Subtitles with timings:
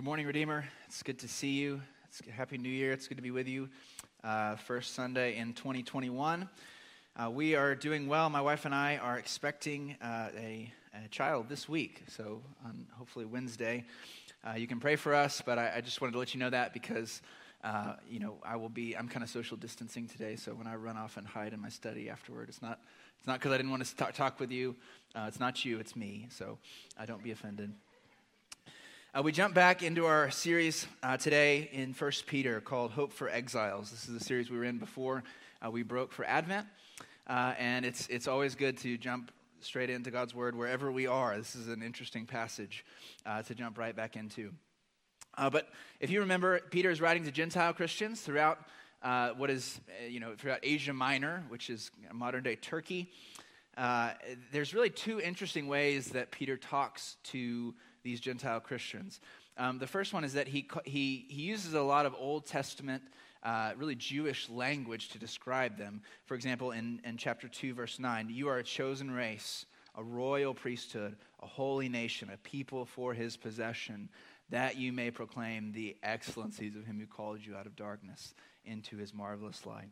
[0.00, 0.64] Good morning, Redeemer.
[0.86, 1.82] It's good to see you.
[2.08, 2.90] It's Happy New Year.
[2.90, 3.68] It's good to be with you.
[4.24, 6.48] Uh, first Sunday in 2021.
[7.14, 8.30] Uh, we are doing well.
[8.30, 12.04] My wife and I are expecting uh, a, a, child this week.
[12.08, 13.84] So, on hopefully Wednesday,
[14.42, 15.42] uh, you can pray for us.
[15.44, 17.20] But I, I, just wanted to let you know that because,
[17.62, 18.96] uh, you know, I will be.
[18.96, 20.34] I'm kind of social distancing today.
[20.34, 22.80] So when I run off and hide in my study afterward, it's not.
[23.18, 24.76] It's not because I didn't want to talk, talk with you.
[25.14, 25.78] Uh, it's not you.
[25.78, 26.28] It's me.
[26.30, 26.56] So
[26.98, 27.74] I don't be offended.
[29.12, 33.28] Uh, we jump back into our series uh, today in 1 Peter called Hope for
[33.28, 33.90] Exiles.
[33.90, 35.24] This is the series we were in before
[35.66, 36.64] uh, we broke for Advent.
[37.26, 41.36] Uh, and it's, it's always good to jump straight into God's Word wherever we are.
[41.36, 42.84] This is an interesting passage
[43.26, 44.52] uh, to jump right back into.
[45.36, 45.66] Uh, but
[45.98, 48.60] if you remember, Peter is writing to Gentile Christians throughout
[49.36, 53.10] what is, you know, throughout Asia Minor, which is modern day Turkey.
[54.52, 59.20] there's really two interesting ways that Peter talks to these Gentile Christians.
[59.56, 63.02] Um, the first one is that he, he, he uses a lot of Old Testament,
[63.42, 66.02] uh, really Jewish language to describe them.
[66.26, 70.54] For example, in, in chapter 2, verse 9, you are a chosen race, a royal
[70.54, 74.08] priesthood, a holy nation, a people for his possession,
[74.50, 78.96] that you may proclaim the excellencies of him who called you out of darkness into
[78.96, 79.90] his marvelous light.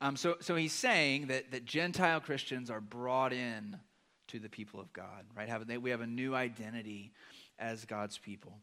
[0.00, 3.78] Um, so, so he's saying that, that Gentile Christians are brought in
[4.28, 5.48] to the people of God, right?
[5.48, 7.12] Have, we have a new identity
[7.58, 8.58] as God's people.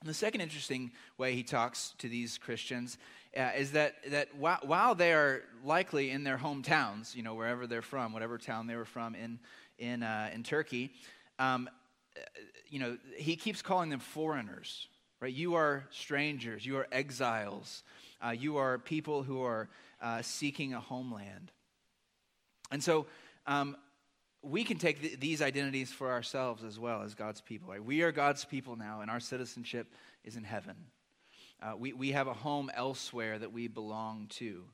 [0.00, 2.98] And the second interesting way he talks to these Christians
[3.36, 7.66] uh, is that, that while, while, they are likely in their hometowns, you know, wherever
[7.66, 9.38] they're from, whatever town they were from in,
[9.78, 10.92] in, uh, in Turkey,
[11.38, 11.68] um,
[12.16, 12.20] uh,
[12.68, 14.88] you know, he keeps calling them foreigners,
[15.20, 15.32] right?
[15.32, 17.82] You are strangers, you are exiles,
[18.24, 19.68] uh, you are people who are
[20.00, 21.52] uh, seeking a homeland.
[22.70, 23.06] And so,
[23.46, 23.76] um,
[24.46, 27.70] we can take th- these identities for ourselves as well as God's people.
[27.70, 27.84] Right?
[27.84, 29.92] We are God's people now, and our citizenship
[30.24, 30.76] is in heaven.
[31.62, 34.64] Uh, we, we have a home elsewhere that we belong to.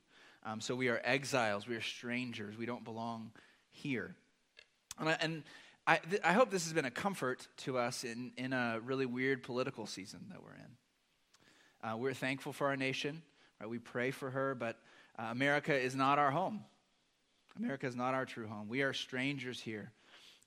[0.45, 3.31] Um, so we are exiles, we are strangers, we don't belong
[3.71, 4.15] here.
[4.99, 5.43] And I, and
[5.87, 9.05] I, th- I hope this has been a comfort to us in, in a really
[9.05, 11.89] weird political season that we're in.
[11.89, 13.21] Uh, we're thankful for our nation,
[13.61, 13.69] right?
[13.69, 14.77] we pray for her, but
[15.17, 16.65] uh, America is not our home.
[17.57, 18.67] America is not our true home.
[18.67, 19.91] We are strangers here.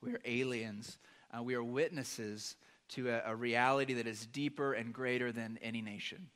[0.03, 0.99] We are aliens.
[1.37, 2.57] Uh, we are witnesses
[2.89, 6.29] to a, a, reality that is deeper and greater than any nation.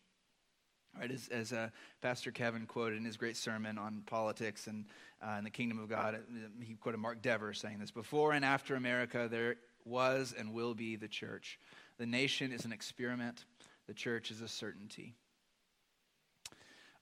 [0.98, 1.68] Right, as, as uh,
[2.00, 4.86] Pastor Kevin quoted in his great sermon on politics and,
[5.22, 6.18] uh, in the kingdom of God, uh,
[6.60, 10.96] he quoted Mark Dever saying this Before and after America, there was and will be
[10.96, 11.60] the church.
[11.98, 13.44] The nation is an experiment,
[13.86, 15.14] the church is a certainty.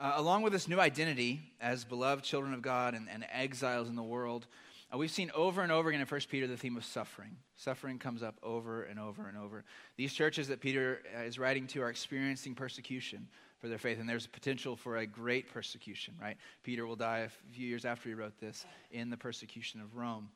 [0.01, 3.97] Uh, along with this new identity as beloved children of God and, and exiles in
[3.97, 4.47] the world,
[4.95, 7.37] uh, we've seen over and over again in 1 Peter the theme of suffering.
[7.57, 9.65] Suffering comes up over and over and over.
[9.97, 13.27] These churches that Peter uh, is writing to are experiencing persecution
[13.59, 16.37] for their faith, and there's a potential for a great persecution, right?
[16.63, 20.29] Peter will die a few years after he wrote this in the persecution of Rome.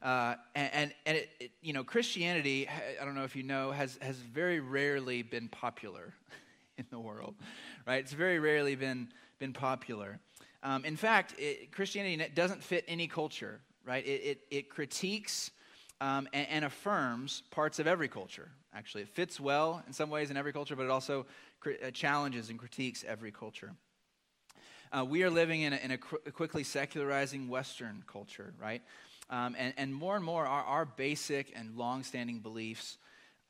[0.00, 2.66] Uh, and and, and it, it, you know, Christianity,
[2.98, 6.14] I don't know if you know, has, has very rarely been popular
[6.80, 7.34] in the world
[7.86, 8.00] right?
[8.00, 9.08] It's very rarely been,
[9.38, 10.18] been popular.
[10.62, 14.06] Um, in fact, it, Christianity doesn't fit any culture, right?
[14.06, 15.50] It, it, it critiques
[16.00, 19.02] um, and, and, affirms parts of every culture, actually.
[19.02, 21.26] It fits well in some ways in every culture, but it also
[21.66, 23.72] uh, challenges and critiques every culture.
[24.96, 28.82] Uh, we are living in a, in a, quickly secularizing Western culture, right?
[29.28, 32.98] Um, and, and more and more, our, our basic and long-standing beliefs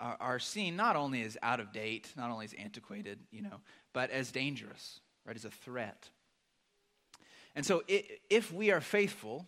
[0.01, 3.61] are, are seen not only as out of date, not only as antiquated, you know,
[3.93, 6.09] but as dangerous, right, as a threat.
[7.55, 9.47] And so, if we are faithful,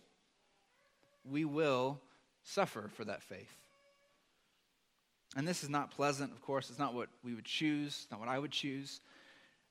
[1.23, 1.99] we will
[2.43, 3.55] suffer for that faith.
[5.35, 6.69] And this is not pleasant, of course.
[6.69, 9.01] It's not what we would choose, not what I would choose.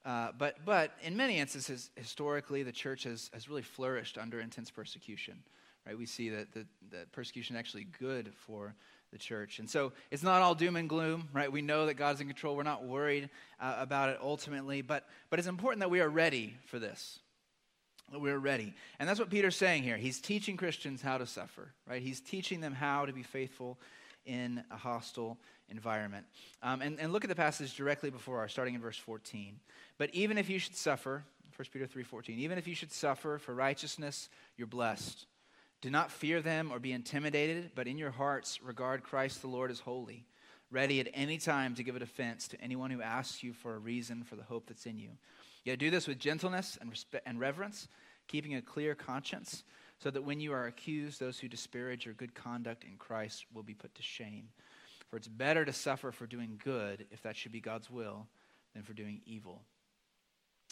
[0.04, 4.70] Uh, but, but in many instances, historically, the church has, has really flourished under intense
[4.70, 5.38] persecution.
[5.86, 5.96] Right?
[5.96, 8.74] We see that, that, that persecution is actually good for
[9.12, 9.58] the church.
[9.58, 11.52] And so it's not all doom and gloom, right?
[11.52, 12.56] We know that God's in control.
[12.56, 13.28] We're not worried
[13.60, 17.18] uh, about it ultimately, but, but it's important that we are ready for this.
[18.10, 18.74] That we're ready.
[18.98, 19.96] And that's what Peter's saying here.
[19.96, 22.02] He's teaching Christians how to suffer, right?
[22.02, 23.78] He's teaching them how to be faithful
[24.24, 25.38] in a hostile
[25.68, 26.26] environment.
[26.62, 29.60] Um, and, and look at the passage directly before our, starting in verse 14.
[29.98, 31.24] But even if you should suffer,
[31.56, 35.26] 1 Peter 3.14, even if you should suffer for righteousness, you're blessed.
[35.82, 39.68] Do not fear them or be intimidated, but in your hearts regard Christ the Lord
[39.68, 40.24] as holy,
[40.70, 43.80] ready at any time to give a defense to anyone who asks you for a
[43.80, 45.10] reason for the hope that's in you.
[45.64, 47.88] Yet do this with gentleness and, respect and reverence,
[48.28, 49.64] keeping a clear conscience,
[49.98, 53.64] so that when you are accused, those who disparage your good conduct in Christ will
[53.64, 54.50] be put to shame.
[55.10, 58.28] For it's better to suffer for doing good, if that should be God's will,
[58.72, 59.62] than for doing evil.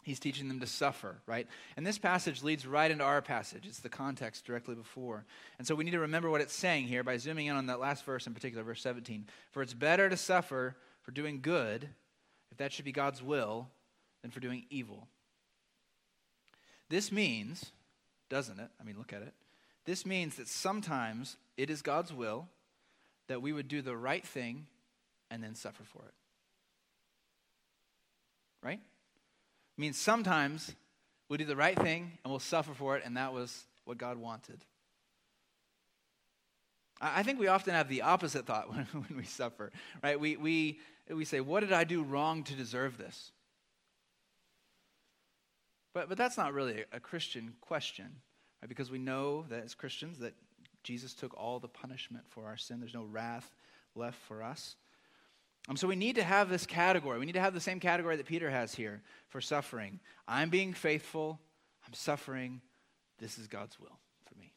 [0.02, 1.46] He's teaching them to suffer, right?
[1.76, 3.66] And this passage leads right into our passage.
[3.66, 5.24] It's the context directly before.
[5.58, 7.80] And so we need to remember what it's saying here by zooming in on that
[7.80, 9.26] last verse in particular, verse 17.
[9.50, 11.88] For it's better to suffer for doing good,
[12.50, 13.68] if that should be God's will,
[14.22, 15.06] than for doing evil.
[16.88, 17.72] This means,
[18.28, 18.68] doesn't it?
[18.80, 19.34] I mean, look at it.
[19.84, 22.48] This means that sometimes it is God's will
[23.28, 24.66] that we would do the right thing
[25.30, 26.14] and then suffer for it.
[28.62, 28.80] Right?
[29.80, 30.74] Means sometimes
[31.30, 34.18] we do the right thing and we'll suffer for it, and that was what God
[34.18, 34.62] wanted.
[37.00, 39.72] I think we often have the opposite thought when, when we suffer,
[40.02, 40.20] right?
[40.20, 43.32] We, we, we say, What did I do wrong to deserve this?
[45.94, 48.04] But, but that's not really a Christian question,
[48.60, 48.68] right?
[48.68, 50.34] Because we know that as Christians that
[50.82, 52.80] Jesus took all the punishment for our sin.
[52.80, 53.50] There's no wrath
[53.94, 54.76] left for us.
[55.68, 57.18] Um, so we need to have this category.
[57.18, 60.00] We need to have the same category that Peter has here for suffering.
[60.26, 61.38] I'm being faithful.
[61.86, 62.60] I'm suffering.
[63.18, 64.52] This is God's will for me.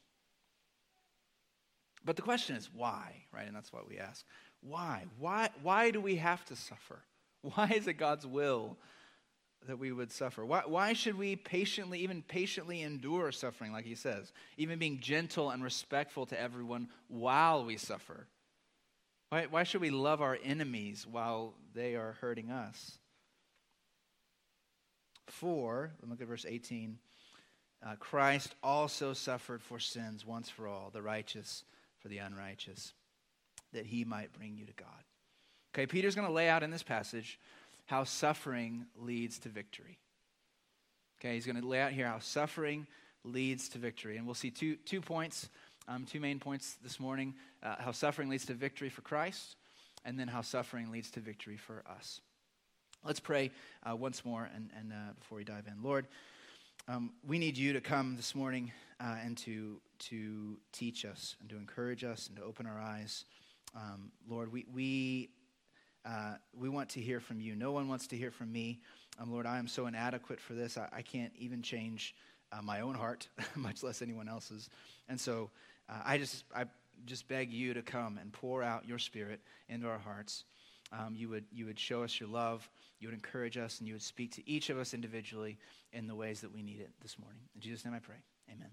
[2.05, 3.45] But the question is why, right?
[3.45, 4.25] And that's what we ask.
[4.61, 5.05] Why?
[5.19, 7.00] Why, why do we have to suffer?
[7.55, 8.77] Why is it God's will
[9.67, 10.45] that we would suffer?
[10.45, 15.50] Why, why should we patiently, even patiently endure suffering, like he says, even being gentle
[15.50, 18.27] and respectful to everyone while we suffer?
[19.33, 23.00] Why, why should we love our enemies while they are hurting us?
[25.25, 27.00] For, look at verse 18,
[27.83, 31.63] uh, Christ also suffered for sins once for all, the righteous
[31.97, 32.94] for the unrighteous,
[33.74, 35.03] that he might bring you to God.
[35.74, 37.39] Okay, Peter's going to lay out in this passage
[37.88, 39.97] how suffering leads to victory.
[41.19, 42.86] Okay, he's going to lay out here how suffering
[43.24, 44.18] leads to victory.
[44.18, 45.50] And we'll see two, two points,
[45.88, 49.56] um, two main points this morning uh, how suffering leads to victory for Christ,
[50.06, 52.21] and then how suffering leads to victory for us.
[53.03, 53.51] Let's pray
[53.89, 55.83] uh, once more and, and uh, before we dive in.
[55.83, 56.07] Lord,
[56.88, 61.50] um, we need you to come this morning uh, and to, to teach us and
[61.50, 63.25] to encourage us and to open our eyes.
[63.75, 65.29] Um, Lord, we, we
[66.06, 67.56] uh, we want to hear from you.
[67.56, 68.81] No one wants to hear from me.
[69.19, 70.77] Um, Lord, I am so inadequate for this.
[70.77, 72.13] I, I can't even change
[72.51, 74.69] uh, my own heart, much less anyone else's.
[75.07, 75.50] And so
[75.89, 76.65] uh, I just I
[77.06, 80.44] just beg you to come and pour out your Spirit into our hearts.
[80.91, 82.68] Um, you would you would show us your love.
[83.00, 85.57] You would encourage us, and you would speak to each of us individually
[85.91, 87.41] in the ways that we need it this morning.
[87.53, 88.15] In Jesus' name, I pray.
[88.50, 88.69] Amen.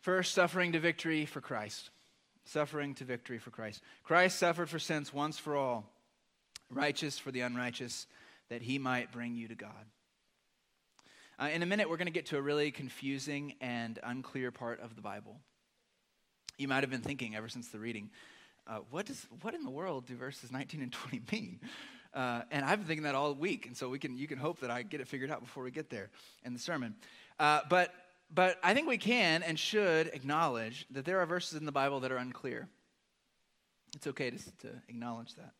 [0.00, 1.90] First, suffering to victory for Christ.
[2.44, 3.82] Suffering to victory for Christ.
[4.02, 5.84] Christ suffered for sins once for all,
[6.70, 8.06] righteous for the unrighteous,
[8.48, 9.86] that he might bring you to God.
[11.38, 14.80] Uh, in a minute, we're going to get to a really confusing and unclear part
[14.80, 15.40] of the Bible.
[16.58, 18.10] You might have been thinking ever since the reading,
[18.66, 21.60] uh, what, does, what in the world do verses 19 and 20 mean?
[22.14, 24.60] Uh, and I've been thinking that all week, and so we can, you can hope
[24.60, 26.10] that I get it figured out before we get there
[26.44, 26.94] in the sermon.
[27.38, 27.92] Uh, but
[28.34, 32.00] but I think we can and should acknowledge that there are verses in the Bible
[32.00, 32.66] that are unclear.
[33.94, 35.52] It's okay to, to acknowledge that.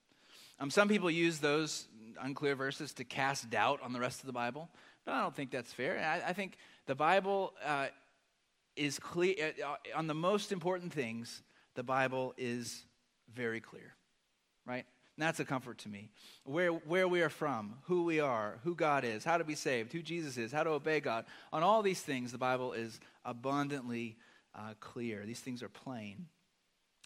[0.59, 1.87] Um, some people use those
[2.21, 4.71] unclear verses to cast doubt on the rest of the Bible,
[5.05, 5.99] but I don't think that's fair.
[5.99, 6.57] I, I think
[6.87, 7.87] the Bible uh,
[8.77, 11.43] is clear uh, on the most important things.
[11.75, 12.85] The Bible is
[13.35, 13.95] very clear,
[14.67, 14.85] right?
[15.17, 16.11] And that's a comfort to me.
[16.45, 19.93] Where, where we are from, who we are, who God is, how to be saved,
[19.93, 21.27] who Jesus is, how to obey God.
[21.53, 24.17] On all these things, the Bible is abundantly
[24.55, 25.25] uh, clear.
[25.27, 26.27] These things are plain.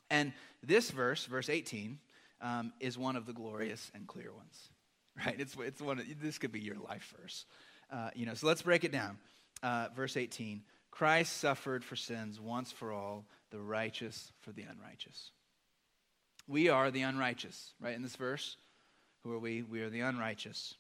[0.09, 1.99] And this verse, verse 18,
[2.41, 4.71] um, is one of the glorious and clear ones.
[5.25, 5.37] Right?
[5.39, 7.47] It's, it's one of, this could be your life verse.
[7.91, 9.19] Uh, you know, so let's break it down.
[9.63, 15.31] Uh, verse 18 Christ suffered for sins once for all, the righteous for the unrighteous.
[16.49, 17.95] We are the unrighteous, right?
[17.95, 18.57] In this verse,
[19.23, 19.63] who are we?
[19.63, 20.75] We are the unrighteous.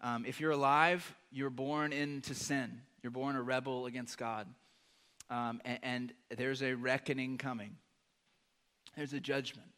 [0.00, 2.80] Um, if you're alive, you're born into sin.
[3.02, 4.46] You're born a rebel against God.
[5.30, 7.76] Um, and, and, there's a reckoning coming,
[8.96, 9.68] there's a judgment.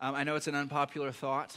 [0.00, 1.56] Um, I know it's an unpopular thought,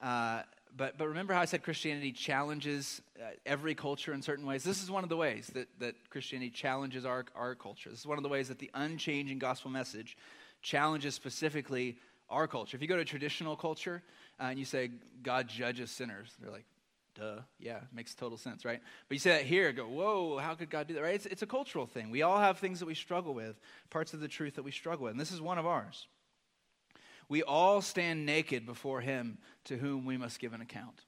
[0.00, 0.42] uh,
[0.76, 4.64] but, but remember how I said Christianity challenges uh, every culture in certain ways?
[4.64, 7.90] This is one of the ways that, that Christianity challenges our, our culture.
[7.90, 10.16] This is one of the ways that the unchanging gospel message
[10.62, 11.98] challenges specifically
[12.28, 12.76] our culture.
[12.76, 14.02] If you go to traditional culture
[14.38, 14.90] uh, and you say
[15.22, 16.66] God judges sinners, they're like,
[17.14, 18.80] duh, yeah, makes total sense, right?
[19.08, 21.14] But you say that here, go, whoa, how could God do that, right?
[21.14, 22.10] It's, it's a cultural thing.
[22.10, 23.58] We all have things that we struggle with,
[23.90, 26.06] parts of the truth that we struggle with, and this is one of ours.
[27.30, 31.00] We all stand naked before Him to whom we must give an account.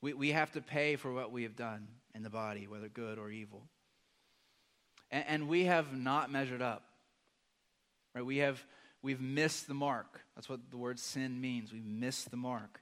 [0.00, 3.18] We, we have to pay for what we have done in the body, whether good
[3.18, 3.62] or evil.
[5.12, 6.82] And, and we have not measured up
[8.16, 8.24] right?
[8.24, 8.64] We have
[9.02, 10.22] we've missed the mark.
[10.34, 11.72] That's what the word sin means.
[11.72, 12.80] We missed the mark.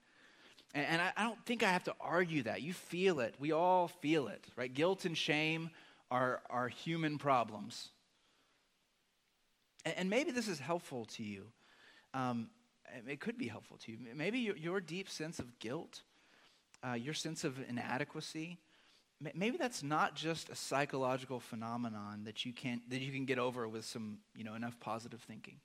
[0.74, 2.62] And, and I, I don't think I have to argue that.
[2.62, 3.34] You feel it.
[3.38, 4.72] We all feel it, right?
[4.72, 5.70] Guilt and shame
[6.10, 7.90] are, are human problems.
[9.84, 11.46] And, and maybe this is helpful to you.
[12.14, 12.48] Um,
[13.08, 13.98] it could be helpful to you.
[14.14, 16.02] Maybe your, your deep sense of guilt,
[16.86, 18.58] uh, your sense of inadequacy,
[19.34, 23.68] maybe that's not just a psychological phenomenon that you can that you can get over
[23.68, 25.56] with some you know enough positive thinking.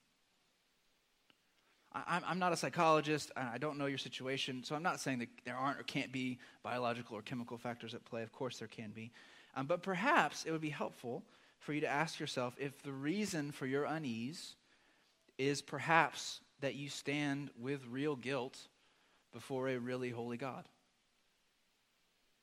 [1.92, 3.32] I, I'm not a psychologist.
[3.36, 6.38] I don't know your situation, so I'm not saying that there aren't or can't be
[6.62, 8.22] biological or chemical factors at play.
[8.22, 9.12] Of course, there can be,
[9.56, 11.24] um, but perhaps it would be helpful
[11.60, 14.56] for you to ask yourself if the reason for your unease
[15.40, 18.60] is perhaps that you stand with real guilt
[19.34, 20.66] before a really holy God.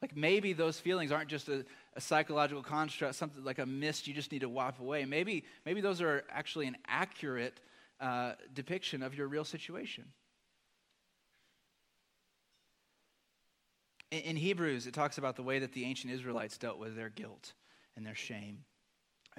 [0.00, 4.14] Like maybe those feelings aren't just a, a, psychological construct, something like a mist you
[4.14, 5.04] just need to wipe away.
[5.04, 7.60] Maybe, maybe those are actually an accurate
[8.00, 10.04] uh, depiction of your real situation.
[14.10, 17.10] In, in Hebrews, it talks about the way that the ancient Israelites dealt with their
[17.10, 17.52] guilt
[17.96, 18.64] and their shame.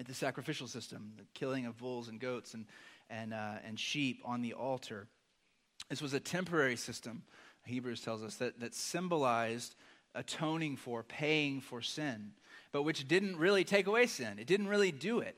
[0.03, 2.65] The sacrificial system, the killing of bulls and goats and,
[3.09, 5.07] and, uh, and sheep on the altar.
[5.89, 7.23] This was a temporary system,
[7.65, 9.75] Hebrews tells us, that, that symbolized
[10.15, 12.31] atoning for, paying for sin,
[12.71, 14.39] but which didn't really take away sin.
[14.39, 15.37] It didn't really do it.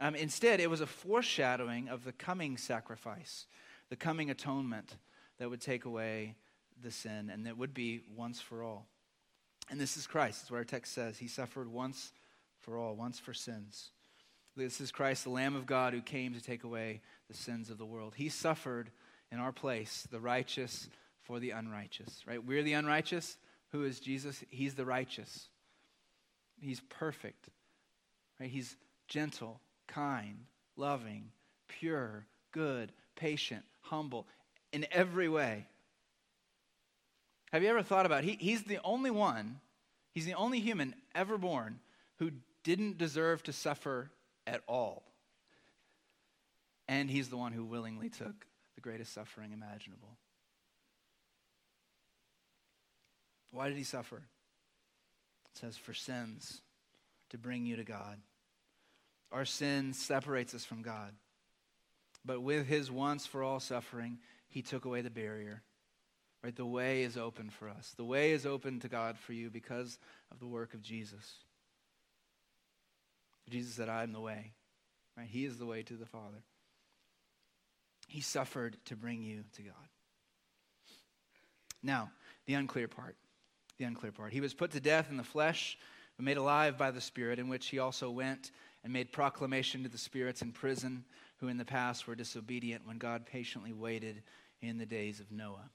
[0.00, 3.46] Um, instead, it was a foreshadowing of the coming sacrifice,
[3.90, 4.96] the coming atonement
[5.38, 6.36] that would take away
[6.82, 8.86] the sin and that would be once for all.
[9.70, 10.40] And this is Christ.
[10.40, 11.18] That's what our text says.
[11.18, 12.12] He suffered once
[12.60, 13.90] for all, once for sins.
[14.58, 17.78] This is Christ, the Lamb of God, who came to take away the sins of
[17.78, 18.14] the world.
[18.16, 18.90] He suffered
[19.30, 20.88] in our place, the righteous
[21.22, 22.44] for the unrighteous, right?
[22.44, 23.38] We're the unrighteous.
[23.70, 24.42] Who is Jesus?
[24.50, 25.48] He's the righteous.
[26.60, 27.48] He's perfect,
[28.40, 28.50] right?
[28.50, 30.38] He's gentle, kind,
[30.76, 31.30] loving,
[31.68, 34.26] pure, good, patient, humble
[34.72, 35.66] in every way.
[37.52, 39.60] Have you ever thought about he, he's the only one,
[40.10, 41.78] he's the only human ever born
[42.16, 42.32] who
[42.64, 44.10] didn't deserve to suffer
[44.48, 45.02] at all.
[46.88, 50.16] And he's the one who willingly took the greatest suffering imaginable.
[53.50, 54.16] Why did he suffer?
[54.16, 56.62] It says, for sins,
[57.30, 58.18] to bring you to God.
[59.30, 61.12] Our sin separates us from God.
[62.24, 65.62] But with his once for all suffering, he took away the barrier.
[66.42, 66.54] Right?
[66.54, 67.92] The way is open for us.
[67.96, 69.98] The way is open to God for you because
[70.30, 71.34] of the work of Jesus.
[73.50, 74.52] Jesus said, I am the way.
[75.16, 75.28] Right?
[75.28, 76.42] He is the way to the Father.
[78.06, 79.74] He suffered to bring you to God.
[81.82, 82.10] Now,
[82.46, 83.16] the unclear part.
[83.78, 84.32] The unclear part.
[84.32, 85.78] He was put to death in the flesh,
[86.16, 88.50] but made alive by the Spirit, in which he also went
[88.82, 91.04] and made proclamation to the spirits in prison
[91.38, 94.22] who in the past were disobedient when God patiently waited
[94.60, 95.70] in the days of Noah.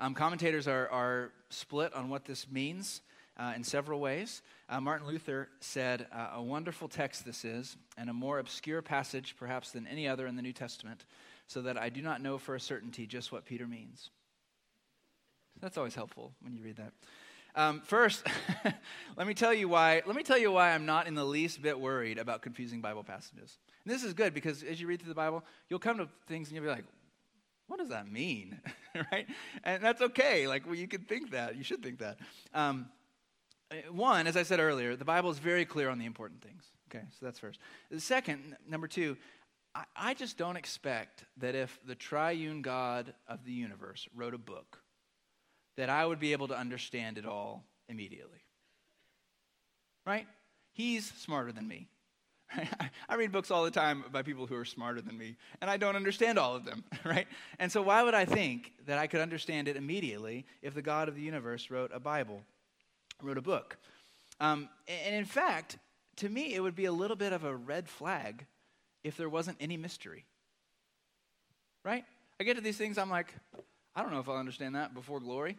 [0.00, 3.00] Um, commentators are, are split on what this means
[3.36, 4.42] uh, in several ways.
[4.68, 9.34] Uh, Martin Luther said, uh, A wonderful text this is, and a more obscure passage
[9.38, 11.04] perhaps than any other in the New Testament,
[11.46, 14.10] so that I do not know for a certainty just what Peter means.
[15.60, 16.92] That's always helpful when you read that.
[17.56, 18.26] Um, first,
[19.16, 20.02] let me tell you why.
[20.04, 23.04] Let me tell you why I'm not in the least bit worried about confusing Bible
[23.04, 23.58] passages.
[23.84, 26.48] And this is good because as you read through the Bible, you'll come to things
[26.48, 26.84] and you'll be like,
[27.68, 28.60] "What does that mean?"
[29.12, 29.26] right?
[29.62, 30.48] And that's okay.
[30.48, 31.56] Like well, you can think that.
[31.56, 32.18] You should think that.
[32.52, 32.86] Um,
[33.74, 36.64] Uh, one, as I said earlier, the Bible is very clear on the important things.
[36.90, 37.58] Okay, so that's first.
[37.90, 39.16] The second, number two,
[39.74, 44.38] I, I just don't expect that if the triune God of the universe wrote a
[44.38, 44.78] book
[45.76, 48.38] that I would be able to understand it all immediately.
[50.06, 50.26] Right?
[50.72, 51.88] He's smarter than me.
[53.08, 55.76] I read books all the time by people who are smarter than me, and I
[55.76, 57.26] don't understand all of them, right?
[57.58, 61.08] And so, why would I think that I could understand it immediately if the God
[61.08, 62.42] of the universe wrote a Bible,
[63.24, 63.76] wrote a book?
[64.40, 65.78] Um, and in fact,
[66.16, 68.46] to me, it would be a little bit of a red flag
[69.02, 70.24] if there wasn't any mystery,
[71.84, 72.04] right?
[72.40, 73.34] I get to these things, I'm like,
[73.94, 75.58] I don't know if I'll understand that before glory,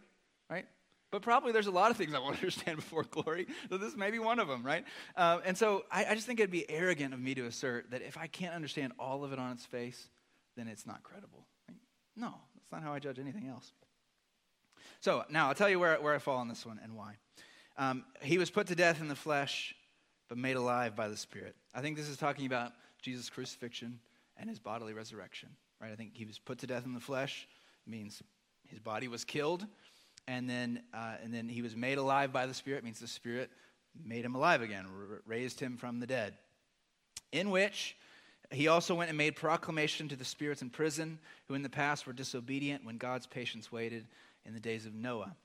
[0.49, 0.65] right?
[1.11, 3.47] But probably there's a lot of things I won't understand before glory.
[3.69, 4.83] So this may be one of them, right?
[5.15, 8.01] Uh, and so I, I just think it'd be arrogant of me to assert that
[8.01, 10.09] if I can't understand all of it on its face,
[10.57, 11.45] then it's not credible.
[12.17, 13.71] No, that's not how I judge anything else.
[15.01, 17.15] So now I'll tell you where, where I fall on this one and why.
[17.77, 19.75] Um, he was put to death in the flesh,
[20.29, 21.55] but made alive by the Spirit.
[21.73, 23.99] I think this is talking about Jesus' crucifixion
[24.37, 25.49] and his bodily resurrection,
[25.81, 25.91] right?
[25.91, 27.47] I think he was put to death in the flesh,
[27.85, 28.23] means
[28.67, 29.65] his body was killed,
[30.27, 33.49] and then, uh, and then he was made alive by the Spirit, means the Spirit
[34.03, 36.33] made him alive again, r- raised him from the dead.
[37.31, 37.95] In which,
[38.51, 42.05] He also went and made proclamation to the spirits in prison, who in the past
[42.05, 44.07] were disobedient when God's patience waited
[44.45, 45.35] in the days of Noah.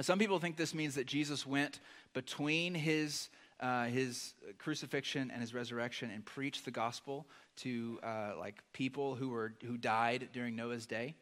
[0.00, 1.78] Some people think this means that Jesus went
[2.14, 3.28] between his,
[3.60, 9.28] uh, his crucifixion and his resurrection and preached the gospel to uh, like people who,
[9.28, 11.14] were, who died during Noah's day.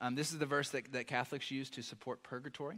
[0.00, 2.76] Um, this is the verse that, that Catholics use to support purgatory.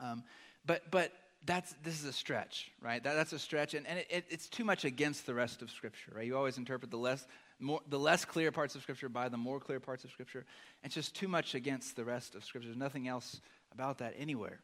[0.00, 0.22] Um,
[0.64, 1.12] but, but
[1.44, 3.02] that's, this is a stretch, right?
[3.02, 5.70] That, that's a stretch, and, and it, it, it's too much against the rest of
[5.70, 6.26] Scripture, right?
[6.26, 7.26] You always interpret the less,
[7.58, 10.44] more, the less clear parts of Scripture by the more clear parts of Scripture.
[10.84, 12.68] It's just too much against the rest of Scripture.
[12.68, 13.40] There's nothing else
[13.72, 14.60] about that anywhere.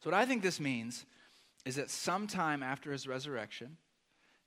[0.00, 1.04] So, what I think this means
[1.64, 3.76] is that sometime after his resurrection,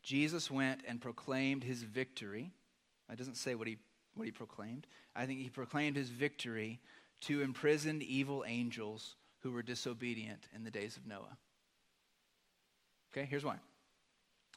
[0.03, 2.51] Jesus went and proclaimed his victory.
[3.11, 3.77] It doesn't say what he,
[4.15, 4.85] what he proclaimed.
[5.15, 6.79] I think he proclaimed his victory
[7.21, 11.37] to imprisoned evil angels who were disobedient in the days of Noah.
[13.13, 13.55] Okay, here's why.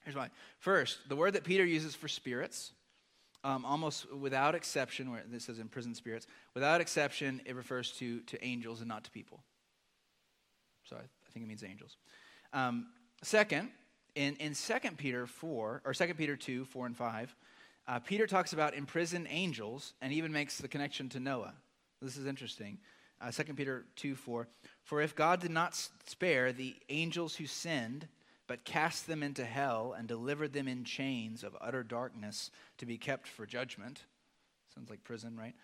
[0.04, 0.30] Here's why.
[0.58, 2.72] First, the word that Peter uses for spirits,
[3.44, 8.42] um, almost without exception, where this says imprisoned spirits, without exception, it refers to, to
[8.44, 9.40] angels and not to people.
[10.84, 11.96] So I, I think it means angels.
[12.52, 12.86] Um,
[13.22, 13.70] second,
[14.14, 17.36] in, in 2 Peter 4, or 2 Peter 2, 4 and 5,
[17.86, 21.54] uh, Peter talks about imprisoned angels and even makes the connection to Noah.
[22.02, 22.78] This is interesting.
[23.20, 24.46] Uh, 2 Peter 2 4.
[24.84, 25.74] For if God did not
[26.06, 28.06] spare the angels who sinned,
[28.48, 32.98] but cast them into hell and delivered them in chains of utter darkness to be
[32.98, 34.02] kept for judgment,
[34.74, 35.54] sounds like prison, right?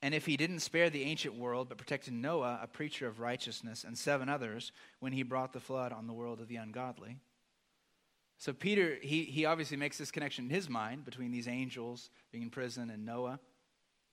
[0.00, 3.82] And if he didn't spare the ancient world, but protected Noah, a preacher of righteousness,
[3.82, 4.70] and seven others,
[5.00, 7.16] when he brought the flood on the world of the ungodly.
[8.36, 12.44] So Peter, he, he obviously makes this connection in his mind between these angels being
[12.44, 13.40] in prison and Noah.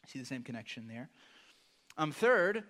[0.07, 1.09] See the same connection there.
[1.97, 2.63] Um, third,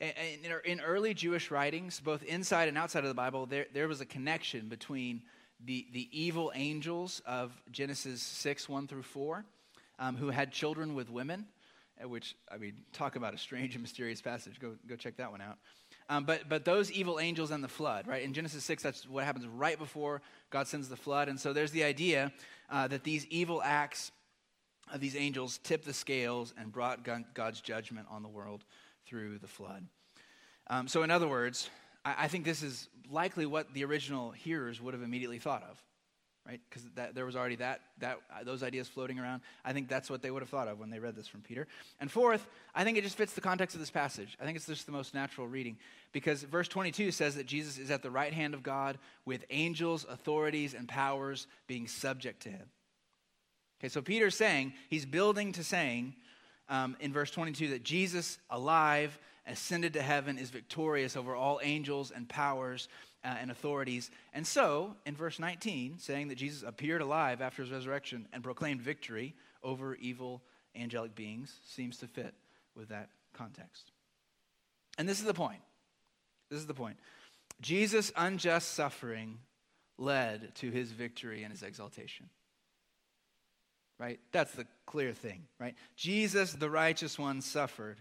[0.00, 4.06] in early Jewish writings, both inside and outside of the Bible, there, there was a
[4.06, 5.22] connection between
[5.64, 9.44] the, the evil angels of Genesis 6, 1 through 4,
[9.98, 11.46] um, who had children with women,
[12.02, 14.60] uh, which, I mean, talk about a strange and mysterious passage.
[14.60, 15.56] Go, go check that one out.
[16.10, 18.22] Um, but, but those evil angels and the flood, right?
[18.22, 21.28] In Genesis 6, that's what happens right before God sends the flood.
[21.28, 22.32] And so there's the idea
[22.70, 24.12] uh, that these evil acts
[24.92, 27.00] of these angels tipped the scales and brought
[27.34, 28.62] God's judgment on the world
[29.06, 29.86] through the flood.
[30.68, 31.70] Um, so, in other words,
[32.04, 35.80] I, I, think this is likely what the original hearers would have immediately thought of,
[36.46, 36.60] right?
[36.68, 36.82] Because
[37.14, 39.42] there was already that, that uh, those ideas floating around.
[39.64, 41.68] I think that's what they would have thought of when they read this from Peter.
[42.00, 44.36] And fourth, I think it just fits the context of this passage.
[44.40, 45.76] I think it's just the most natural reading
[46.12, 50.04] because verse 22 says that Jesus is at the right hand of God with angels,
[50.08, 52.66] authorities, and powers being subject to him.
[53.78, 56.14] Okay, so Peter's saying, he's building to saying
[56.68, 62.10] um, in verse 22 that Jesus, alive, ascended to heaven, is victorious over all angels
[62.10, 62.88] and powers
[63.24, 64.10] uh, and authorities.
[64.32, 68.82] And so, in verse 19, saying that Jesus appeared alive after his resurrection and proclaimed
[68.82, 70.42] victory over evil
[70.74, 72.34] angelic beings seems to fit
[72.74, 73.90] with that context.
[74.98, 75.60] And this is the point.
[76.50, 76.98] This is the point.
[77.60, 79.38] Jesus' unjust suffering
[79.98, 82.28] led to his victory and his exaltation
[83.98, 84.20] right?
[84.32, 85.74] That's the clear thing, right?
[85.96, 87.98] Jesus, the righteous one, suffered.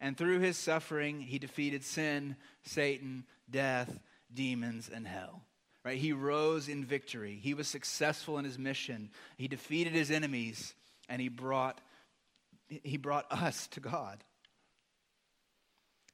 [0.00, 3.98] And through his suffering, he defeated sin, Satan, death,
[4.32, 5.42] demons, and hell.
[5.84, 5.98] Right?
[5.98, 7.38] He rose in victory.
[7.42, 9.10] He was successful in his mission.
[9.36, 10.74] He defeated his enemies,
[11.08, 11.80] and he brought,
[12.68, 14.22] he brought us to God.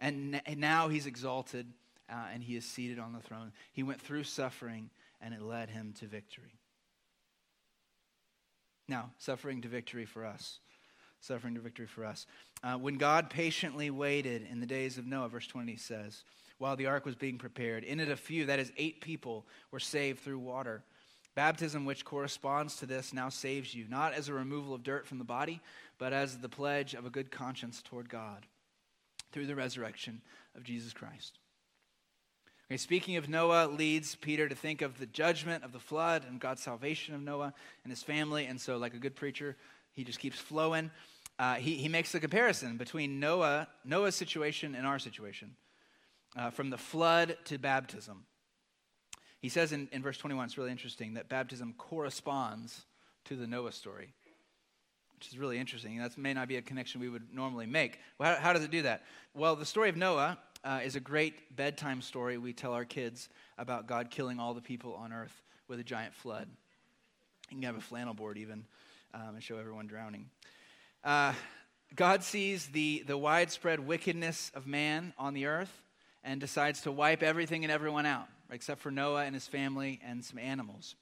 [0.01, 1.67] And, now he's exalted,
[2.11, 3.53] uh, and he is seated on the throne.
[3.73, 6.59] He went through suffering, and it led him to victory.
[8.89, 10.59] Now, suffering to victory for us.
[11.21, 12.27] Suffering to victory for us.
[12.63, 16.25] Uh, when God patiently waited in the days of Noah, verse 20 says,
[16.59, 19.81] while the ark was being prepared, in it a few, that is, eight people, were
[19.81, 20.83] saved through water.
[21.35, 25.19] Baptism, which corresponds to this, now saves you, not as a removal of dirt from
[25.19, 25.61] the body,
[25.99, 28.47] but as the pledge of a good conscience toward God
[29.33, 30.23] through the resurrection
[30.55, 31.39] of Jesus Christ.
[32.71, 36.41] Okay, speaking of Noah leads Peter to think of the judgment of the flood and
[36.41, 38.47] God's salvation of Noah and his family.
[38.47, 39.59] And so, like a good preacher,
[39.93, 40.91] he just keeps flowing.
[41.39, 45.57] Uh, he, he makes the comparison between Noah, Noah's situation and our situation,
[46.39, 48.25] uh, from the flood to baptism.
[49.41, 52.87] He says in, in verse 21, it's really interesting, that baptism corresponds
[53.27, 54.15] to the Noah story,
[55.17, 55.99] which is really interesting.
[55.99, 57.99] That may not be a connection we would normally make.
[58.19, 59.03] Well, how, how does it do that?
[59.35, 63.29] Well, the story of Noah uh, is a great bedtime story we tell our kids
[63.59, 66.49] about God killing all the people on earth with a giant flood.
[67.51, 68.65] You can have a flannel board even
[69.13, 70.31] um, and show everyone drowning.
[71.05, 71.35] Uh,
[71.95, 75.83] God sees the, the widespread wickedness of man on the earth
[76.25, 80.25] and decides to wipe everything and everyone out, except for Noah and his family and
[80.25, 80.97] some animals.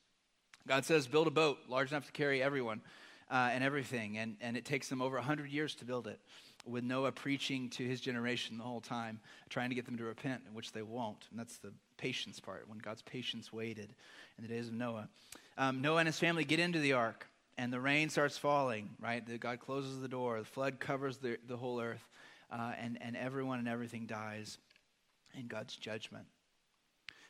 [0.67, 2.83] God says, build a boat large enough to carry everyone
[3.31, 4.19] uh, and everything.
[4.19, 6.21] And, and it takes them over 100 years to build it,
[6.65, 10.43] with Noah preaching to his generation the whole time, trying to get them to repent,
[10.53, 11.27] which they won't.
[11.31, 13.93] And that's the patience part, when God's patience waited
[14.39, 15.09] in the days of Noah.
[15.59, 17.27] Um, Noah and his family get into the ark,
[17.59, 19.27] and the rain starts falling, right?
[19.27, 22.07] The, God closes the door, the flood covers the, the whole earth,
[22.51, 24.59] uh, and, and everyone and everything dies
[25.35, 26.27] in God's judgment.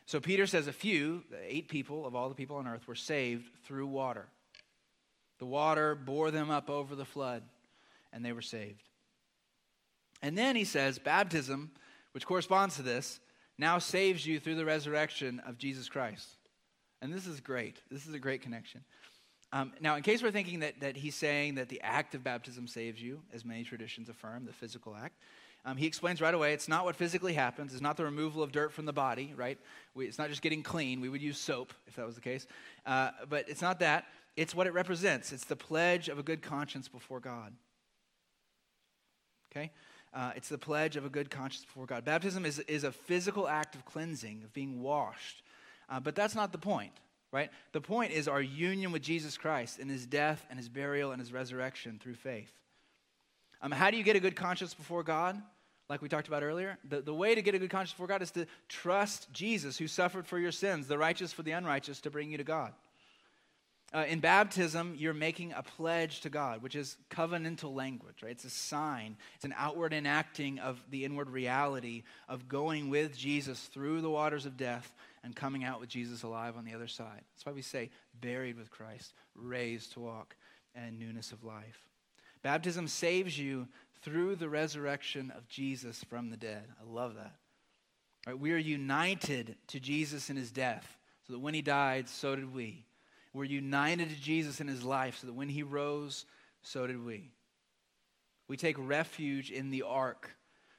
[0.06, 3.46] So Peter says a few, eight people of all the people on earth, were saved
[3.64, 4.26] through water.
[5.38, 7.42] The water bore them up over the flood,
[8.12, 8.82] and they were saved.
[10.22, 11.70] And then he says, baptism,
[12.12, 13.20] which corresponds to this,
[13.58, 16.28] now saves you through the resurrection of Jesus Christ.
[17.00, 17.82] And this is great.
[17.90, 18.82] This is a great connection.
[19.52, 22.66] Um, now, in case we're thinking that, that he's saying that the act of baptism
[22.66, 25.18] saves you, as many traditions affirm, the physical act,
[25.64, 27.72] um, he explains right away it's not what physically happens.
[27.72, 29.58] It's not the removal of dirt from the body, right?
[29.94, 31.00] We, it's not just getting clean.
[31.00, 32.46] We would use soap if that was the case.
[32.84, 34.06] Uh, but it's not that.
[34.36, 35.32] It's what it represents.
[35.32, 37.52] It's the pledge of a good conscience before God.
[39.52, 39.70] Okay?
[40.14, 42.04] Uh, it's the pledge of a good conscience before God.
[42.04, 45.42] Baptism is, is a physical act of cleansing, of being washed.
[45.88, 46.92] Uh, but that's not the point,
[47.32, 47.50] right?
[47.72, 51.20] The point is our union with Jesus Christ in his death and his burial and
[51.20, 52.52] his resurrection through faith.
[53.62, 55.40] Um, how do you get a good conscience before God?
[55.88, 58.22] Like we talked about earlier, the, the way to get a good conscience before God
[58.22, 62.10] is to trust Jesus, who suffered for your sins, the righteous for the unrighteous, to
[62.10, 62.72] bring you to God.
[63.94, 68.32] Uh, in baptism, you're making a pledge to God, which is covenantal language, right?
[68.32, 73.60] It's a sign, it's an outward enacting of the inward reality of going with Jesus
[73.60, 77.20] through the waters of death and coming out with Jesus alive on the other side.
[77.34, 80.36] That's why we say, buried with Christ, raised to walk,
[80.74, 81.86] and newness of life.
[82.42, 83.68] Baptism saves you
[84.00, 86.64] through the resurrection of Jesus from the dead.
[86.80, 87.34] I love that.
[88.26, 92.34] Right, we are united to Jesus in his death, so that when he died, so
[92.34, 92.86] did we.
[93.32, 96.26] We're united to Jesus in his life, so that when he rose,
[96.62, 97.30] so did we.
[98.48, 100.36] We take refuge in the ark,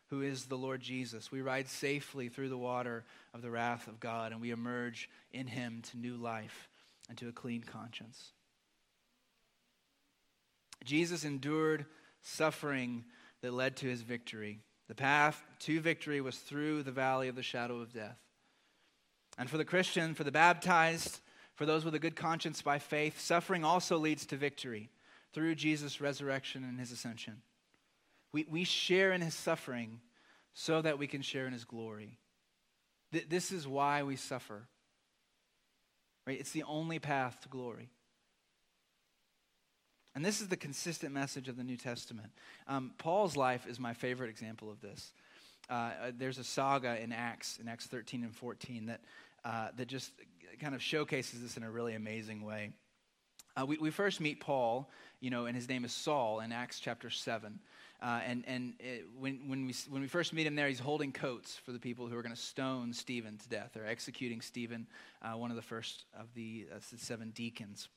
[0.08, 1.32] who is the Lord Jesus.
[1.32, 5.48] We ride safely through the water of the wrath of God, and we emerge in
[5.48, 6.70] him to new life
[7.10, 8.32] and to a clean conscience.
[10.84, 11.86] Jesus endured
[12.22, 13.06] suffering
[13.42, 14.60] that led to his victory.
[14.88, 18.20] The path to victory was through the valley of the shadow of death.
[19.38, 21.20] And for the Christian, for the baptized,
[21.56, 24.90] for those with a good conscience by faith, suffering also leads to victory
[25.34, 27.42] through Jesus' resurrection and his ascension.
[28.32, 30.00] We, we share in his suffering
[30.54, 32.18] so that we can share in his glory.
[33.12, 34.68] Th- this is why we suffer.
[36.26, 36.40] Right?
[36.40, 37.90] It's the only path to glory.
[40.16, 42.32] And this is the consistent message of the New Testament.
[42.68, 45.12] Um, Paul's life is my favorite example of this.
[45.70, 49.02] Uh, uh, there's a saga in Acts, in Acts 13 and 14, that,
[49.44, 50.12] uh, that just
[50.60, 52.72] kind of showcases this in a really amazing way.
[53.56, 54.90] Uh, we, we first meet Paul,
[55.20, 57.60] you know, and his name is Saul in Acts chapter 7.
[58.02, 61.14] Uh, and and it, when, when, we, when we first meet him there, he's holding
[61.14, 63.72] coats for the people who are going to stone Stephen to death.
[63.74, 64.88] They're executing Stephen,
[65.22, 66.66] uh, one of the first of the
[66.98, 67.88] seven deacons.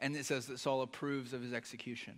[0.00, 2.14] And it says that Saul approves of his execution.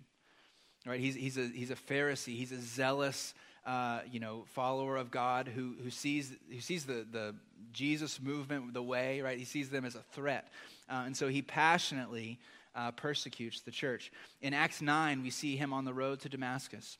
[0.86, 1.00] Right?
[1.00, 2.36] He's, he's, a, he's a Pharisee.
[2.36, 7.06] He's a zealous, uh, you know, follower of God who, who sees, who sees the,
[7.10, 7.34] the
[7.72, 9.38] Jesus movement, the way, right?
[9.38, 10.48] He sees them as a threat.
[10.88, 12.38] Uh, and so he passionately
[12.74, 14.10] uh, persecutes the church.
[14.40, 16.98] In Acts 9, we see him on the road to Damascus,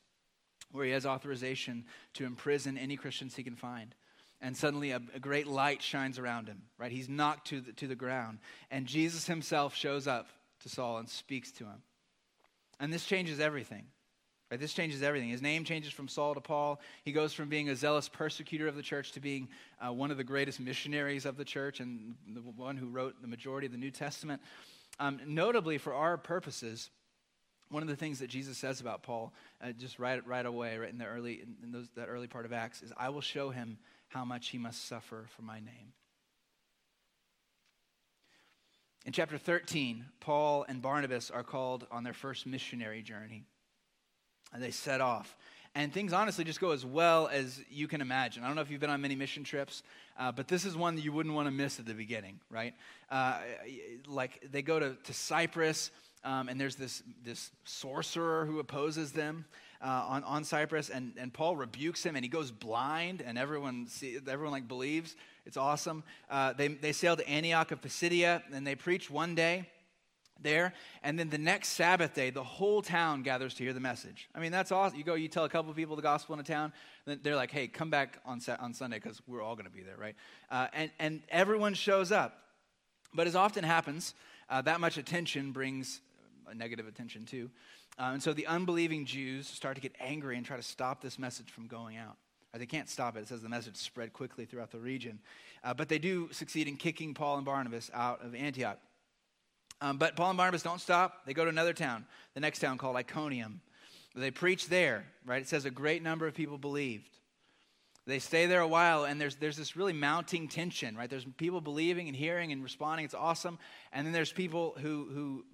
[0.71, 3.95] where he has authorization to imprison any Christians he can find
[4.45, 7.87] and suddenly a, a, great light shines around him right he's knocked to the, to
[7.87, 8.39] the ground
[8.73, 10.27] and jesus himself shows up
[10.63, 11.83] to Saul and speaks to him.
[12.81, 13.87] And this changes everything.
[14.53, 14.61] Right?
[14.61, 15.31] This changes everything.
[15.31, 16.79] His name changes from Saul to Paul.
[17.05, 19.49] He goes from being a zealous persecutor of the church to being
[19.81, 23.29] uh, one of the greatest missionaries of the church and the one who wrote the
[23.29, 24.43] majority of the New Testament.
[25.01, 26.91] Um, notably, for our purposes,
[27.71, 29.33] one of the things that Jesus says about Paul,
[29.65, 32.53] uh, just right, right away, right in the early in those, that early part of
[32.53, 35.95] Acts, is, "I will show him how much he must suffer for my name."
[39.07, 43.47] In chapter 13, Paul and Barnabas are called on their first missionary journey.
[44.53, 45.37] And they set off.
[45.75, 48.45] And things honestly just go as well as you can imagine.
[48.45, 49.83] I don't know if you've been on many mission trips,
[50.19, 52.75] uh, but this is one that you wouldn't want to miss at the beginning, right?
[53.11, 53.39] Uh,
[54.07, 55.91] like they go to, to Cyprus,
[56.25, 59.47] um, and there's this, this sorcerer who opposes them
[59.81, 63.87] uh, on, on Cyprus, and, and Paul rebukes him, and he goes blind, and everyone,
[63.89, 65.17] see, everyone like believes.
[65.47, 66.05] It's awesome.
[66.31, 69.67] Uh, they, they sail to Antioch of Pisidia, and they preach one day
[70.43, 74.29] there, and then the next Sabbath day, the whole town gathers to hear the message.
[74.35, 74.99] I mean, that's awesome.
[74.99, 76.73] You go, you tell a couple people the gospel in a town,
[77.07, 79.83] then they're like, hey, come back on, on Sunday because we're all going to be
[79.83, 80.17] there, right?
[80.51, 82.39] Uh, and, and everyone shows up.
[83.15, 84.15] But as often happens,
[84.53, 86.03] Uh, that much attention brings
[86.55, 87.49] negative attention too.
[87.99, 91.19] Uh, and so the unbelieving Jews start to get angry and try to stop this
[91.19, 92.17] message from going out.
[92.53, 93.21] Or they can't stop it.
[93.21, 95.21] It says the message spread quickly throughout the region.
[95.65, 98.79] Uh, but they do succeed in kicking Paul and Barnabas out of Antioch.
[99.83, 101.27] Um, but Paul and Barnabas don't stop.
[101.27, 103.61] They go to another town, the next town called Iconium.
[104.15, 105.43] They preach there, right?
[105.43, 107.19] It says a great number of people believed.
[108.07, 111.11] They stay there a while, and there's, there's this really mounting tension, right?
[111.11, 113.05] There's people believing and hearing and responding.
[113.05, 113.59] It's awesome.
[113.93, 115.45] And then there's people who, who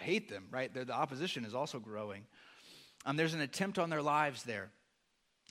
[0.00, 0.74] hate them, right?
[0.74, 2.24] The, the opposition is also growing.
[3.06, 4.70] Um, there's an attempt on their lives there.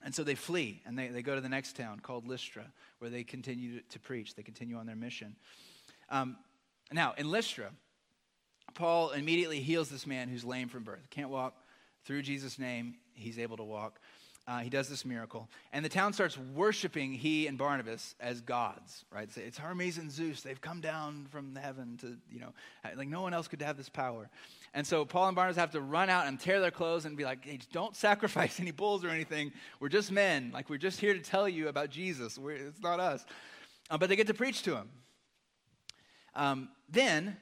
[0.03, 2.65] And so they flee and they, they go to the next town called Lystra,
[2.99, 4.35] where they continue to preach.
[4.35, 5.37] They continue on their mission.
[6.09, 6.35] Um,
[6.91, 7.71] now, in Lystra,
[8.77, 11.09] Paul immediately heals this man who's lame from birth.
[11.09, 11.55] Can't walk.
[12.05, 13.99] Through Jesus' name, he's able to walk.
[14.47, 15.49] Uh, he does this miracle.
[15.73, 19.29] And the town starts worshiping he and Barnabas as gods, right?
[19.33, 20.41] So it's Hermes and Zeus.
[20.41, 22.53] They've come down from heaven to, you know,
[22.95, 24.29] like no one else could have this power.
[24.75, 27.25] And so Paul and Barnabas have to run out and tear their clothes and be
[27.25, 29.51] like, hey, don't sacrifice any bulls or anything.
[29.79, 30.51] We're just men.
[30.53, 32.37] Like, we're just here to tell you about Jesus.
[32.37, 33.25] We're, it's not us.
[33.89, 34.89] Uh, but they get to preach to him.
[36.35, 37.37] Um, then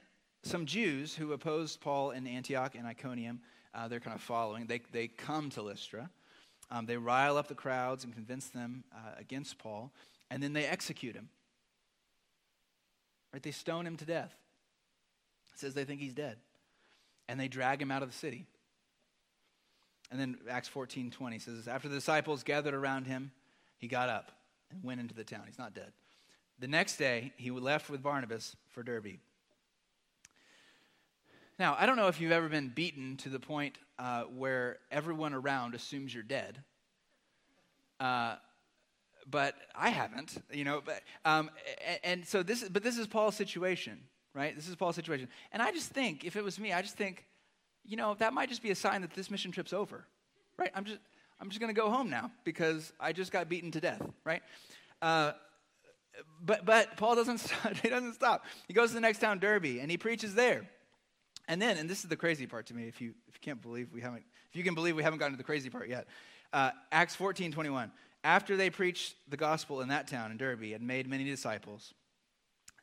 [0.46, 3.42] some Jews who opposed Paul in Antioch and Iconium,
[3.74, 6.10] uh, they're kind of following, they, they come to Lystra.
[6.72, 9.92] Um, they rile up the crowds and convince them uh, against Paul,
[10.32, 11.30] and then they execute him.
[13.34, 13.44] Right?
[13.44, 14.34] They stone him to death.
[15.54, 16.38] It says they think he's dead.
[17.28, 18.46] And they drag him out of the city.
[20.12, 23.32] And then Acts 14 20 says, After the disciples gathered around him,
[23.78, 24.32] he got up
[24.72, 25.42] and went into the town.
[25.48, 25.92] He's not dead.
[26.60, 29.18] The next day, he left with Barnabas for Derbe.
[31.58, 35.34] Now, I don't know if you've ever been beaten to the point uh, where everyone
[35.34, 36.62] around assumes you're dead.
[38.00, 38.36] Uh,
[39.30, 40.82] but I haven't, you know.
[40.86, 41.50] But um,
[41.88, 44.00] and, and so this, but this is Paul's situation,
[44.34, 44.54] right?
[44.54, 47.26] This is Paul's situation, and I just think, if it was me, I just think,
[47.86, 50.06] you know, that might just be a sign that this mission trip's over,
[50.58, 50.72] right?
[50.76, 51.00] I'm just,
[51.40, 54.44] I'm just going to go home now because I just got beaten to death, right?
[55.02, 55.32] Uh,
[56.44, 58.44] but but Paul doesn't stop, he doesn't stop.
[58.68, 60.68] He goes to the next town, Derbe, and he preaches there.
[61.48, 63.62] And then, and this is the crazy part to me, if you, if you can't
[63.62, 66.08] believe we haven't, if you can believe we haven't gotten to the crazy part yet.
[66.52, 67.92] Uh, Acts 14, 21.
[68.24, 71.94] After they preached the gospel in that town, in Derbe, and made many disciples,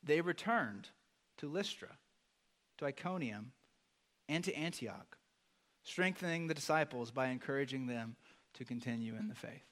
[0.04, 0.88] they returned
[1.38, 1.88] to Lystra,
[2.78, 3.52] to Iconium,
[4.28, 5.16] and to Antioch,
[5.82, 8.14] strengthening the disciples by encouraging them
[8.54, 9.64] to continue in the faith.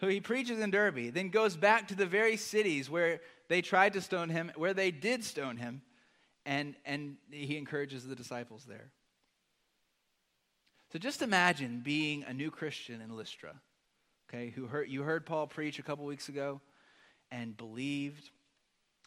[0.00, 3.94] So he preaches in Derbe, then goes back to the very cities where they tried
[3.94, 5.82] to stone him, where they did stone him,
[6.46, 8.90] and, and he encourages the disciples there.
[10.92, 13.54] So just imagine being a new Christian in Lystra,
[14.28, 16.60] okay, who heard, you heard Paul preach a couple weeks ago
[17.30, 18.30] and believed.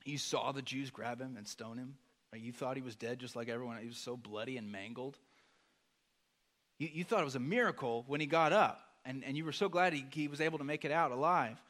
[0.06, 1.96] You saw the Jews grab him and stone him.
[2.34, 3.78] You thought he was dead just like everyone.
[3.82, 5.18] He was so bloody and mangled.
[6.78, 9.52] You, you thought it was a miracle when he got up, and, and you were
[9.52, 11.62] so glad he, he was able to make it out alive.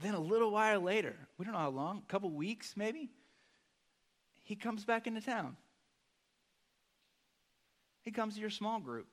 [0.00, 3.10] Then a little while later, we don't know how long, a couple weeks maybe,
[4.44, 5.56] he comes back into town.
[8.02, 9.06] He comes to your small group.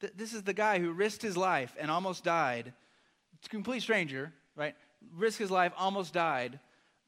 [0.00, 2.72] Th- this is the guy who risked his life and almost died.
[3.34, 4.74] It's a complete stranger, right?
[5.14, 6.60] Risked his life, almost died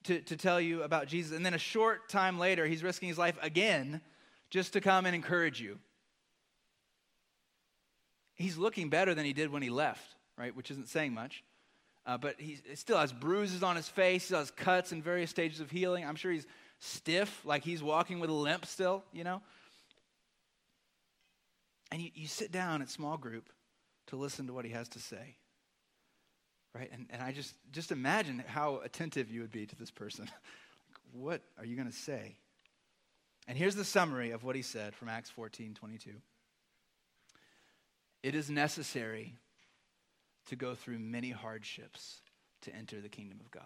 [0.04, 1.36] to, to tell you about Jesus.
[1.36, 4.00] And then a short time later, he's risking his life again
[4.50, 5.78] just to come and encourage you.
[8.34, 10.54] He's looking better than he did when he left, right?
[10.54, 11.44] Which isn't saying much.
[12.08, 14.30] Uh, but he still has bruises on his face.
[14.30, 16.06] He has cuts in various stages of healing.
[16.06, 16.46] I'm sure he's
[16.78, 19.42] stiff, like he's walking with a limp still, you know?
[21.92, 23.50] And you, you sit down at a small group
[24.06, 25.36] to listen to what he has to say.
[26.74, 26.88] Right?
[26.90, 30.30] And, and I just, just imagine how attentive you would be to this person.
[31.12, 32.36] what are you going to say?
[33.46, 36.10] And here's the summary of what he said from Acts 14 22.
[38.22, 39.34] It is necessary
[40.48, 42.20] to go through many hardships
[42.62, 43.62] to enter the kingdom of God.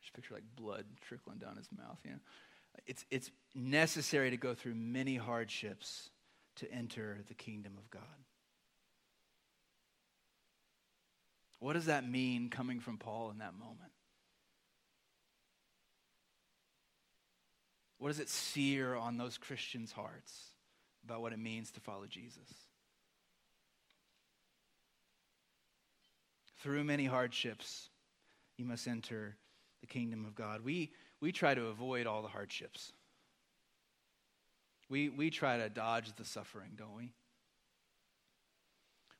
[0.00, 2.18] Just picture like blood trickling down his mouth, you know.
[2.86, 6.10] It's, it's necessary to go through many hardships
[6.56, 8.02] to enter the kingdom of God.
[11.58, 13.92] What does that mean coming from Paul in that moment?
[17.98, 20.49] What does it sear on those Christians' hearts?
[21.10, 22.48] About what it means to follow Jesus.
[26.62, 27.88] Through many hardships,
[28.56, 29.34] you must enter
[29.80, 30.60] the kingdom of God.
[30.62, 32.92] We, we try to avoid all the hardships.
[34.88, 37.12] We, we try to dodge the suffering, don't we?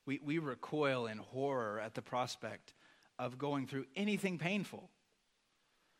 [0.06, 2.72] We, we recoil in horror at the prospect
[3.18, 4.90] of going through anything painful.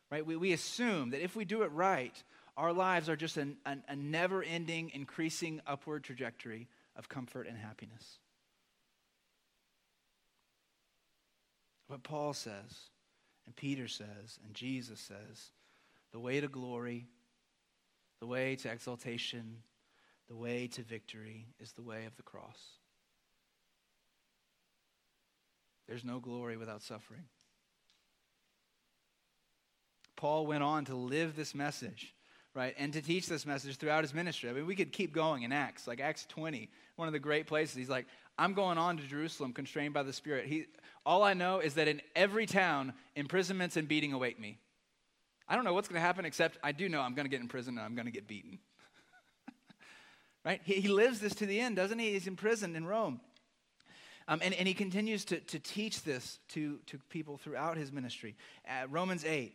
[0.09, 0.25] Right?
[0.25, 2.15] We, we assume that if we do it right,
[2.57, 7.57] our lives are just an, an, a never ending, increasing upward trajectory of comfort and
[7.57, 8.19] happiness.
[11.87, 12.89] What Paul says,
[13.45, 15.51] and Peter says, and Jesus says
[16.11, 17.07] the way to glory,
[18.19, 19.57] the way to exaltation,
[20.29, 22.59] the way to victory is the way of the cross.
[25.87, 27.23] There's no glory without suffering.
[30.15, 32.13] Paul went on to live this message,
[32.53, 32.75] right?
[32.77, 34.49] And to teach this message throughout his ministry.
[34.49, 37.47] I mean, we could keep going in Acts, like Acts 20, one of the great
[37.47, 37.75] places.
[37.75, 38.05] He's like,
[38.37, 40.47] I'm going on to Jerusalem, constrained by the Spirit.
[40.47, 40.65] He,
[41.05, 44.57] all I know is that in every town, imprisonments and beating await me.
[45.47, 47.41] I don't know what's going to happen, except I do know I'm going to get
[47.41, 48.59] in prison and I'm going to get beaten.
[50.45, 50.61] right?
[50.63, 52.13] He, he lives this to the end, doesn't he?
[52.13, 53.19] He's imprisoned in Rome.
[54.27, 58.35] Um, and, and he continues to, to teach this to, to people throughout his ministry.
[58.67, 59.53] Uh, Romans 8,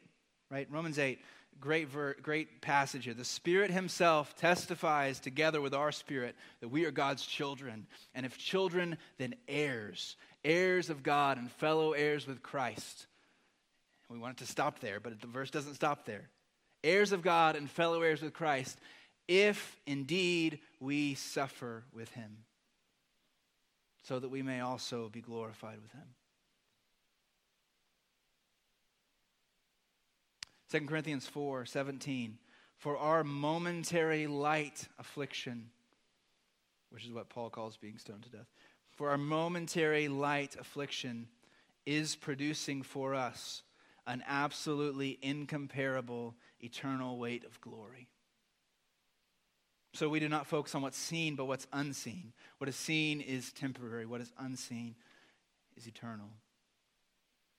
[0.50, 0.66] right?
[0.70, 1.18] Romans 8,
[1.60, 3.14] great, ver- great passage here.
[3.14, 7.86] The Spirit Himself testifies together with our spirit that we are God's children.
[8.14, 13.06] And if children, then heirs, heirs of God and fellow heirs with Christ.
[14.08, 16.28] We want it to stop there, but the verse doesn't stop there.
[16.84, 18.78] Heirs of God and fellow heirs with Christ,
[19.26, 22.44] if indeed we suffer with Him
[24.06, 26.14] so that we may also be glorified with him.
[30.78, 32.36] 2 Corinthians 4 17.
[32.76, 35.70] For our momentary light affliction,
[36.90, 38.46] which is what Paul calls being stoned to death,
[38.90, 41.28] for our momentary light affliction
[41.86, 43.62] is producing for us
[44.06, 48.08] an absolutely incomparable eternal weight of glory.
[49.94, 52.34] So we do not focus on what's seen, but what's unseen.
[52.58, 54.94] What is seen is temporary, what is unseen
[55.74, 56.28] is eternal.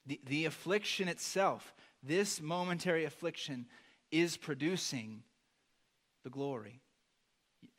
[0.08, 3.66] The, the affliction itself, this momentary affliction,
[4.10, 5.22] is producing
[6.24, 6.80] the glory.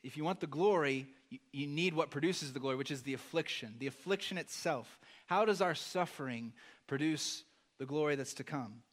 [0.03, 3.15] If you want the glory, you, you need what produces the glory, which is the
[3.15, 3.75] affliction.
[3.79, 4.99] The affliction itself.
[5.25, 6.53] How does our suffering
[6.85, 7.43] produce
[7.79, 8.83] the glory that's to come?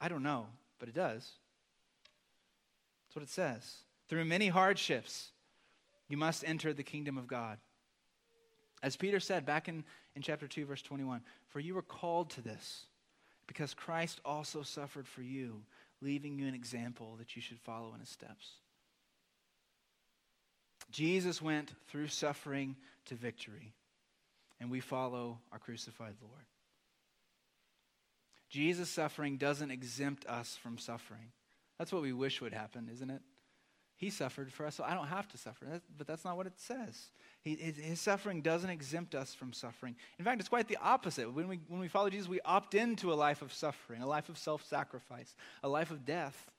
[0.00, 0.46] I don't know,
[0.78, 1.30] but it does.
[3.06, 3.76] That's what it says.
[4.08, 5.30] Through many hardships,
[6.08, 7.58] you must enter the kingdom of God.
[8.82, 9.84] As Peter said back in,
[10.16, 11.20] in chapter 2, verse 21
[11.52, 12.86] For you were called to this,
[13.46, 15.62] because Christ also suffered for you,
[16.00, 18.52] leaving you an example that you should follow in his steps.
[20.90, 23.74] Jesus went through suffering to victory,
[24.60, 26.46] and we follow our crucified Lord.
[28.48, 31.32] Jesus' suffering doesn't exempt us from suffering.
[31.78, 33.22] That's what we wish would happen, isn't it?
[34.02, 35.80] He suffered for us, so I don't have to suffer.
[35.96, 37.12] but that's not what it says.
[37.40, 39.94] He, his, his, suffering doesn't exempt us from suffering.
[40.18, 41.32] In fact, it's quite the opposite.
[41.32, 44.28] When we, when we follow Jesus, we opt into a life of suffering, a life
[44.28, 46.50] of self sacrifice, a life of death.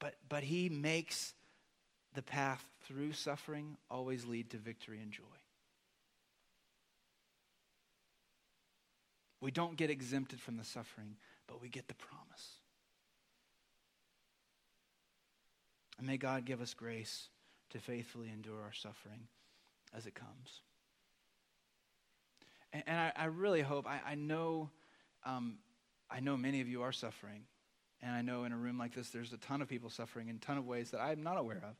[0.00, 1.32] But, but he makes
[2.12, 5.22] the path through suffering always lead to victory and joy.
[9.40, 11.14] We don't get exempted from the suffering,
[11.46, 12.57] but we get the promise.
[15.98, 17.28] And may God give us grace
[17.70, 19.28] to faithfully endure our suffering
[19.96, 20.62] as it comes.
[22.72, 24.70] And, and I, I, really hope, I, I know,
[25.24, 25.58] um,
[26.10, 27.42] I know many of you are suffering.
[28.00, 30.36] And I know in a room like this, there's a ton of people suffering in
[30.36, 31.76] a ton of ways that I'm not aware of.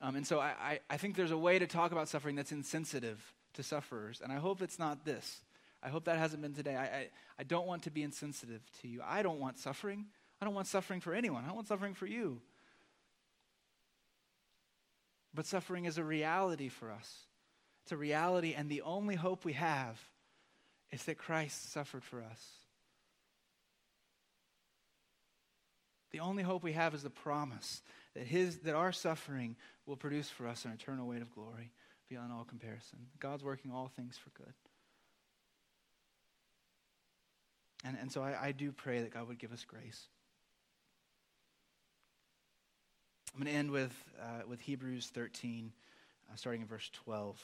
[0.00, 2.52] Um, and so I, I, I think there's a way to talk about suffering that's
[2.52, 3.20] insensitive
[3.54, 4.20] to sufferers.
[4.22, 5.42] And I hope it's not this.
[5.82, 6.74] I hope that hasn't been today.
[6.74, 9.00] I, I, I don't want to be insensitive to you.
[9.06, 10.06] I don't want suffering.
[10.40, 11.44] I don't want suffering for anyone.
[11.44, 12.40] I don't want suffering for you.
[15.34, 17.12] But suffering is a reality for us.
[17.82, 20.00] It's a reality, and the only hope we have
[20.92, 22.46] is that Christ suffered for us.
[26.12, 27.82] The only hope we have is the promise
[28.14, 31.72] that, his, that our suffering will produce for us an eternal weight of glory
[32.08, 33.00] beyond all comparison.
[33.18, 34.54] God's working all things for good.
[37.84, 40.06] And, and so I, I do pray that God would give us grace.
[43.34, 45.72] I'm going to end with, uh, with Hebrews 13,
[46.30, 47.42] uh, starting in verse 12.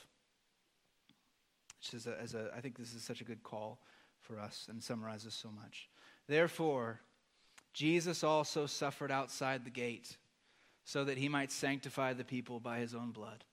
[1.78, 3.80] Which is a, as a, I think this is such a good call
[4.20, 5.88] for us and summarizes so much.
[6.28, 7.00] Therefore,
[7.74, 10.16] Jesus also suffered outside the gate
[10.84, 13.44] so that he might sanctify the people by his own blood.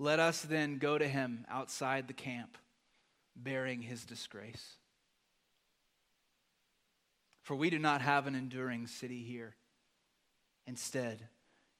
[0.00, 2.58] Let us then go to him outside the camp,
[3.36, 4.78] bearing his disgrace.
[7.42, 9.54] For we do not have an enduring city here
[10.66, 11.28] Instead,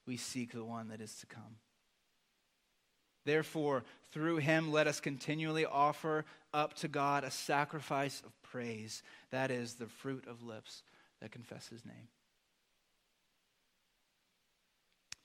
[0.06, 1.56] we seek the one that is to come.
[3.24, 9.02] Therefore, through him, let us continually offer up to God a sacrifice of praise.
[9.30, 10.82] That is the fruit of lips
[11.20, 12.08] that confess his name.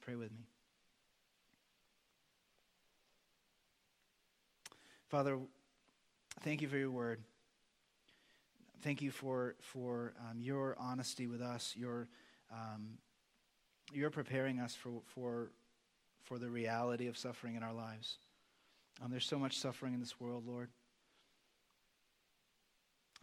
[0.01, 0.47] Pray with me.
[5.09, 5.37] Father,
[6.41, 7.19] thank you for your word.
[8.81, 12.07] Thank you for, for um, your honesty with us, your,
[12.51, 12.97] um,
[13.93, 15.49] you're preparing us for, for
[16.29, 18.17] for the reality of suffering in our lives.
[19.01, 20.69] Um, there's so much suffering in this world, Lord.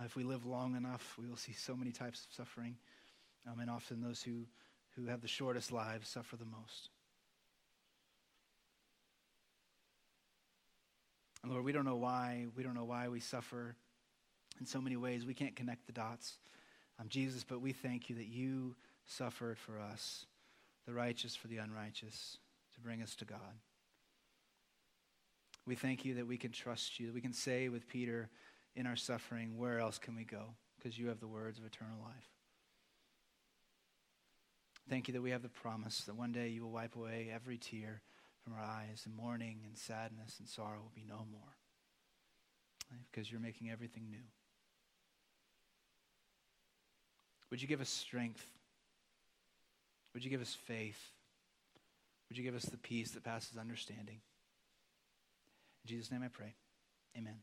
[0.04, 2.76] If we live long enough, we will see so many types of suffering.
[3.50, 4.46] Um, and often those who,
[4.96, 6.90] who have the shortest lives suffer the most.
[11.42, 12.46] And Lord, we don't know why.
[12.56, 13.76] We don't know why we suffer
[14.58, 15.24] in so many ways.
[15.24, 16.38] We can't connect the dots.
[16.98, 18.74] Um, Jesus, but we thank you that you
[19.06, 20.26] suffered for us,
[20.86, 22.38] the righteous for the unrighteous
[22.74, 23.60] to bring us to God.
[25.66, 28.30] We thank you that we can trust you, that we can say with Peter
[28.76, 30.54] in our suffering, Where else can we go?
[30.78, 32.30] Because you have the words of eternal life.
[34.88, 37.58] Thank you that we have the promise that one day you will wipe away every
[37.58, 38.02] tear
[38.44, 41.56] from our eyes, and mourning and sadness and sorrow will be no more.
[43.10, 44.22] Because you're making everything new.
[47.50, 48.46] Would you give us strength?
[50.16, 51.10] Would you give us faith?
[52.30, 54.20] Would you give us the peace that passes understanding?
[55.84, 56.54] In Jesus' name I pray.
[57.18, 57.34] Amen.